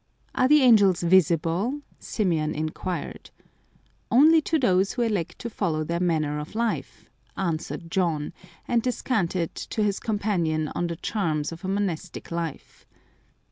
[0.33, 1.81] "Are the angels visible?"
[2.15, 3.29] Symeon inquired."
[4.19, 8.33] Only to those who elect to follow their manner of life," answered John,
[8.67, 12.87] and descanted to his com panion on the charms of a monastic life.